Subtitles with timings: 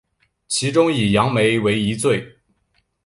[0.47, 2.35] 其中以杨梅为一最。